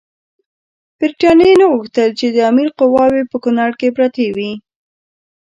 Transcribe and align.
برټانیې 0.97 1.51
نه 1.59 1.65
غوښتل 1.73 2.09
چې 2.19 2.27
د 2.35 2.37
امیر 2.51 2.67
قواوې 2.79 3.21
په 3.31 3.37
کونړ 3.43 3.71
کې 3.79 3.93
پرتې 3.97 4.25
وي. 4.35 4.51